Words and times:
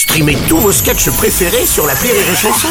Streamez 0.00 0.38
tous 0.48 0.56
vos 0.56 0.72
sketchs 0.72 1.10
préférés 1.10 1.66
sur 1.66 1.86
la 1.86 1.92
Rire 1.92 2.14
et 2.14 2.34
Chanson. 2.34 2.68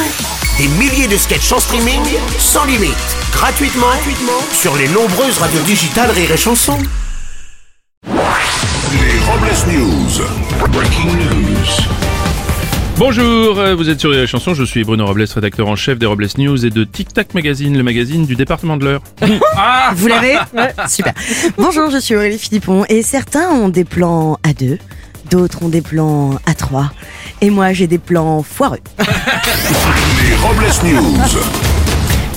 Des 0.58 0.68
milliers 0.79 1.08
de 1.08 1.16
sketchs 1.16 1.52
en 1.52 1.59
streaming, 1.59 2.02
sans 2.40 2.66
limite, 2.66 2.96
gratuitement, 3.32 3.86
gratuitement 3.86 4.42
sur 4.52 4.75
les 4.75 4.88
nombreuses 4.88 5.37
radios 5.37 5.61
digitales 5.61 6.09
Rire 6.09 6.31
et 6.31 6.37
Chanson. 6.37 6.75
Les 8.04 9.20
Robles 9.27 9.77
News. 9.77 10.25
Breaking 10.71 11.13
news. 11.13 12.00
Bonjour, 12.97 13.59
euh, 13.59 13.75
vous 13.75 13.91
êtes 13.91 14.00
sur 14.00 14.09
les 14.09 14.25
chansons, 14.25 14.55
je 14.55 14.64
suis 14.64 14.84
Bruno 14.84 15.05
Robles, 15.05 15.25
rédacteur 15.32 15.68
en 15.68 15.75
chef 15.75 16.00
des 16.00 16.07
Robles 16.07 16.27
News 16.39 16.66
et 16.66 16.71
de 16.71 16.84
Tic 16.84 17.14
Tac 17.14 17.36
Magazine, 17.36 17.77
le 17.77 17.84
magazine 17.84 18.25
du 18.25 18.36
département 18.36 18.75
de 18.75 18.86
l'Eure. 18.86 19.04
Vous 19.93 20.07
l'avez 20.07 20.34
Ouais, 20.55 20.73
Super. 20.88 21.14
Bonjour, 21.57 21.91
je 21.91 22.00
suis 22.00 22.16
Aurélie 22.16 22.39
Philippon 22.39 22.86
et 22.89 23.04
certains 23.04 23.50
ont 23.52 23.70
des 23.70 23.86
plans 23.86 24.39
à 24.43 24.54
deux, 24.54 24.80
d'autres 25.30 25.64
ont 25.64 25.70
des 25.70 25.82
plans 25.82 26.36
à 26.45 26.54
trois 26.54 26.91
et 27.41 27.50
moi 27.50 27.73
j'ai 27.73 27.88
des 27.88 27.98
plans 27.98 28.43
foireux. 28.43 28.80
Les 28.98 30.35
Robles 30.35 30.66
News. 30.84 31.40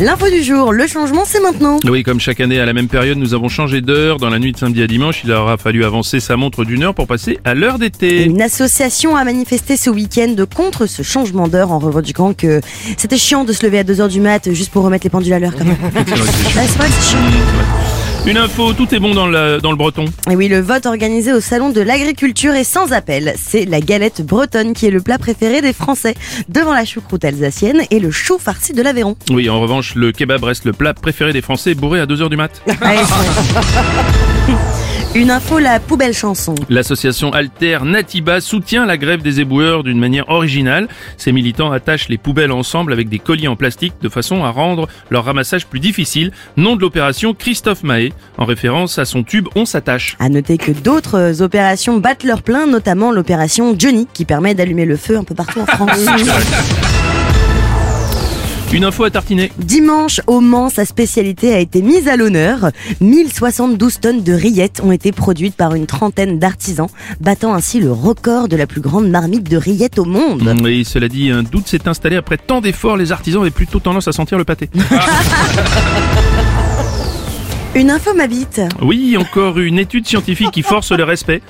L'info 0.01 0.31
du 0.31 0.43
jour, 0.43 0.73
le 0.73 0.87
changement 0.87 1.23
c'est 1.25 1.41
maintenant. 1.41 1.79
Oui, 1.85 2.03
comme 2.03 2.19
chaque 2.19 2.41
année 2.41 2.59
à 2.59 2.67
la 2.67 2.73
même 2.73 2.89
période, 2.89 3.19
nous 3.19 3.35
avons 3.35 3.49
changé 3.49 3.83
d'heure. 3.83 4.17
Dans 4.17 4.31
la 4.31 4.39
nuit 4.39 4.53
de 4.53 4.57
samedi 4.57 4.83
à 4.83 4.87
dimanche, 4.87 5.21
il 5.25 5.31
aura 5.31 5.59
fallu 5.59 5.85
avancer 5.85 6.19
sa 6.19 6.37
montre 6.37 6.65
d'une 6.65 6.83
heure 6.83 6.95
pour 6.95 7.07
passer 7.07 7.39
à 7.45 7.55
l'heure 7.55 7.79
d'été. 7.79 8.25
Une 8.25 8.41
association 8.41 9.17
a 9.17 9.25
manifesté 9.25 9.77
ce 9.77 9.91
week-end 9.91 10.35
contre 10.55 10.87
ce 10.87 11.03
changement 11.03 11.47
d'heure 11.47 11.73
en 11.73 11.79
revendiquant 11.79 12.33
que 12.33 12.61
c'était 12.97 13.19
chiant 13.19 13.45
de 13.45 13.53
se 13.53 13.65
lever 13.65 13.81
à 13.81 13.85
2h 13.85 14.09
du 14.09 14.21
mat 14.21 14.53
juste 14.53 14.73
pour 14.73 14.83
remettre 14.83 15.05
les 15.05 15.11
pendules 15.11 15.35
à 15.35 15.39
l'heure 15.39 15.55
quand 15.57 15.65
même. 15.65 15.77
C'est 16.07 17.82
Une 18.25 18.37
info, 18.37 18.73
tout 18.73 18.95
est 18.95 19.01
bon 19.01 19.15
dans 19.15 19.27
le, 19.27 19.59
dans 19.61 19.73
le 19.73 19.77
breton. 19.77 20.05
Et 20.31 20.37
oui, 20.37 20.47
le 20.47 20.61
vote 20.61 20.87
organisé 20.87 21.33
au 21.33 21.41
Salon 21.41 21.71
de 21.71 21.81
l'Agriculture 21.81 22.55
est 22.55 22.63
sans 22.63 22.93
appel. 22.93 23.35
C'est 23.37 23.65
la 23.65 23.81
galette 23.81 24.25
bretonne 24.25 24.75
qui 24.75 24.87
est 24.87 24.93
le 24.93 25.01
plat 25.01 25.19
préféré 25.19 25.61
des 25.61 25.73
Français, 25.73 26.15
devant 26.49 26.73
la 26.73 26.85
choucroute 26.85 27.25
alsacienne 27.25 27.83
et 27.91 27.99
le 27.99 28.13
chou 28.13 28.39
farci 28.39 28.75
de 28.75 28.83
l'Aveyron. 28.83 29.17
Oui, 29.31 29.51
en 29.51 29.61
revanche, 29.61 29.97
le 29.97 30.13
kebab 30.13 30.45
reste 30.45 30.67
le 30.67 30.73
plat 30.73 30.95
préféré 30.95 31.33
des 31.33 31.43
Français, 31.43 31.75
bourré 31.75 31.99
à 31.99 32.07
2h 32.07 32.29
du 32.29 32.37
mat. 32.37 32.63
Allez, 32.81 33.01
Une 35.15 35.31
info, 35.31 35.59
la 35.59 35.79
poubelle 35.79 36.15
chanson. 36.15 36.55
L'association 36.71 37.35
Alter 37.35 37.81
Natiba 37.85 38.41
soutient 38.41 38.87
la 38.87 38.97
grève 38.97 39.21
des 39.21 39.41
éboueurs 39.41 39.83
d'une 39.83 39.99
manière 39.99 40.31
originale. 40.31 40.89
Ces 41.19 41.33
militants 41.33 41.71
attachent 41.71 42.09
les 42.09 42.17
poubelles 42.17 42.51
ensemble 42.51 42.95
avec 42.95 43.11
des 43.11 43.19
colliers 43.19 43.49
en 43.49 43.55
plastique 43.55 43.93
de 44.01 44.09
façon 44.09 44.43
à 44.43 44.49
rendre 44.49 44.89
leur 45.11 45.27
ramassage 45.27 45.67
plus 45.67 45.81
difficile. 45.81 46.33
Nom 46.57 46.77
de 46.77 46.81
l'opération 46.81 47.35
Christophe 47.35 47.83
Mahé, 47.83 48.15
en 48.39 48.47
référence 48.47 48.99
à 48.99 49.05
son 49.05 49.23
tube 49.23 49.49
On 49.55 49.67
s'attache. 49.67 50.17
À 50.19 50.31
noter 50.31 50.57
que 50.57 50.73
d'autres 50.73 51.43
opérations 51.43 51.99
battent 51.99 52.25
leur 52.25 52.41
plein, 52.41 52.67
notamment 52.67 53.13
l'opération 53.13 53.75
Johnny, 53.79 54.09
qui 54.15 54.25
permet 54.25 54.55
d'allumer 54.55 54.87
le 54.87 54.97
feu 54.97 55.19
un 55.19 55.25
peu 55.25 55.35
partout 55.35 55.61
en 55.61 55.67
France. 55.67 56.07
Une 58.73 58.85
info 58.85 59.05
à 59.05 59.11
tartiner. 59.11 59.53
Dimanche, 59.59 60.23
au 60.27 60.41
Mans, 60.41 60.71
sa 60.71 60.87
spécialité 60.87 61.53
a 61.53 61.59
été 61.59 61.83
mise 61.83 62.09
à 62.09 62.17
l'honneur. 62.17 62.71
1072 63.03 64.01
tonnes 64.01 64.23
de 64.23 64.33
rillettes 64.33 64.81
ont 64.83 64.93
été 64.93 65.13
produites 65.13 65.55
par 65.55 65.75
une 65.75 65.85
trentaine 65.85 66.39
d'artisans, 66.39 66.89
battant 67.21 67.53
ainsi 67.53 67.81
le 67.81 67.93
record 67.93 68.49
de 68.49 68.57
la 68.57 68.67
plus 68.67 68.81
grande 68.81 69.11
marmite 69.11 69.51
de 69.51 69.59
rillettes 69.59 69.99
au 69.99 70.07
monde. 70.07 70.55
Oui, 70.63 70.87
cela 70.87 71.09
dit, 71.09 71.31
un 71.31 71.43
doute 71.43 71.69
s'est 71.69 71.87
installé 71.87 72.17
après 72.17 72.39
tant 72.39 72.63
d'efforts, 72.63 72.97
les 72.97 73.13
artisans 73.13 73.43
avaient 73.43 73.51
plutôt 73.51 73.79
tendance 73.79 74.09
à 74.09 74.13
sentir 74.13 74.39
le 74.39 74.45
pâté. 74.45 74.71
Une 77.75 77.91
info 77.91 78.13
m'habite. 78.13 78.61
Oui, 78.83 79.17
encore 79.17 79.59
une 79.59 79.79
étude 79.79 80.07
scientifique 80.07 80.51
qui 80.51 80.61
force 80.63 80.93
le 80.93 81.05
respect. 81.05 81.41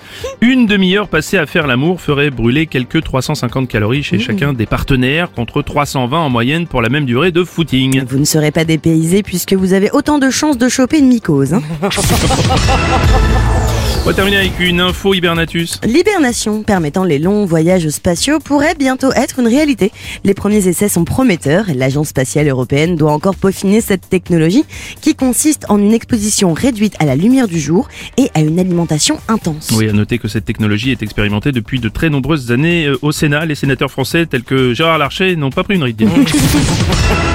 Une 0.40 0.66
demi-heure 0.66 1.08
passée 1.08 1.36
à 1.36 1.46
faire 1.46 1.66
l'amour 1.66 2.00
ferait 2.00 2.30
brûler 2.30 2.66
quelques 2.68 3.02
350 3.02 3.66
calories 3.68 4.04
chez 4.04 4.20
chacun 4.20 4.52
des 4.52 4.66
partenaires, 4.66 5.32
contre 5.32 5.62
320 5.62 6.16
en 6.20 6.30
moyenne 6.30 6.68
pour 6.68 6.80
la 6.80 6.90
même 6.90 7.06
durée 7.06 7.32
de 7.32 7.42
footing. 7.42 8.04
Vous 8.06 8.18
ne 8.18 8.24
serez 8.24 8.52
pas 8.52 8.64
dépaysé 8.64 9.24
puisque 9.24 9.54
vous 9.54 9.72
avez 9.72 9.90
autant 9.90 10.20
de 10.20 10.30
chances 10.30 10.58
de 10.58 10.68
choper 10.68 10.98
une 11.00 11.08
mycose. 11.08 11.54
hein. 11.54 11.62
On 14.04 14.06
va 14.06 14.14
terminer 14.14 14.38
avec 14.38 14.58
une 14.58 14.80
info 14.80 15.14
hibernatus. 15.14 15.78
L'hibernation 15.84 16.64
permettant 16.64 17.04
les 17.04 17.20
longs 17.20 17.44
voyages 17.44 17.88
spatiaux 17.88 18.40
pourrait 18.40 18.74
bientôt 18.74 19.12
être 19.12 19.38
une 19.38 19.46
réalité. 19.46 19.92
Les 20.24 20.34
premiers 20.34 20.66
essais 20.66 20.88
sont 20.88 21.04
prometteurs 21.04 21.68
et 21.68 21.74
l'Agence 21.74 22.08
spatiale 22.08 22.48
européenne 22.48 22.96
doit 22.96 23.12
encore 23.12 23.36
peaufiner 23.36 23.80
cette 23.80 24.08
technologie 24.08 24.64
qui 25.00 25.14
consiste 25.14 25.66
en 25.68 25.78
une 25.78 25.92
exposition 25.92 26.52
réduite 26.52 26.96
à 26.98 27.04
la 27.04 27.14
lumière 27.14 27.46
du 27.46 27.60
jour 27.60 27.86
et 28.16 28.28
à 28.34 28.40
une 28.40 28.58
alimentation 28.58 29.20
intense. 29.28 29.70
Oui, 29.76 29.88
à 29.88 29.92
noter 29.92 30.18
que 30.18 30.26
cette 30.26 30.46
technologie 30.46 30.90
est 30.90 31.04
expérimentée 31.04 31.52
depuis 31.52 31.78
de 31.78 31.88
très 31.88 32.10
nombreuses 32.10 32.50
années 32.50 32.86
euh, 32.86 32.98
au 33.02 33.12
Sénat. 33.12 33.46
Les 33.46 33.54
sénateurs 33.54 33.92
français 33.92 34.26
tels 34.26 34.42
que 34.42 34.74
Gérard 34.74 34.98
Larcher 34.98 35.36
n'ont 35.36 35.50
pas 35.50 35.62
pris 35.62 35.76
une 35.76 35.84
ride. 35.84 36.02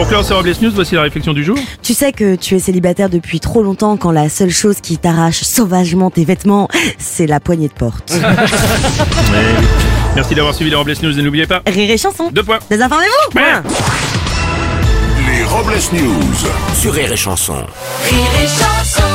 Pour 0.00 0.08
clore 0.08 0.24
ces 0.24 0.32
Robles 0.32 0.54
News, 0.62 0.70
voici 0.74 0.94
la 0.94 1.02
réflexion 1.02 1.34
du 1.34 1.44
jour. 1.44 1.58
Tu 1.82 1.92
sais 1.92 2.10
que 2.12 2.34
tu 2.34 2.56
es 2.56 2.58
célibataire 2.58 3.10
depuis 3.10 3.38
trop 3.38 3.62
longtemps 3.62 3.98
quand 3.98 4.12
la 4.12 4.30
seule 4.30 4.48
chose 4.48 4.76
qui 4.80 4.96
t'arrache 4.96 5.42
sauvagement 5.42 6.10
tes 6.10 6.24
vêtements, 6.24 6.68
c'est 6.96 7.26
la 7.26 7.38
poignée 7.38 7.68
de 7.68 7.74
porte. 7.74 8.10
Ouais. 9.30 9.44
Merci 10.16 10.34
d'avoir 10.34 10.54
suivi 10.54 10.70
les 10.70 10.76
Robles 10.76 10.94
News 11.02 11.18
et 11.18 11.22
n'oubliez 11.22 11.46
pas, 11.46 11.60
Rire 11.66 11.90
et 11.90 11.98
chanson. 11.98 12.30
deux 12.32 12.42
points. 12.42 12.60
Désinformez-vous. 12.70 13.30
Point. 13.32 13.62
Les 15.30 15.44
Robles 15.44 15.78
News. 15.92 16.48
Sur 16.80 16.94
Rire 16.94 17.12
et 17.12 17.16
Chanson. 17.18 17.52
Rire 18.08 18.26
et 18.42 18.46
chanson 18.46 19.09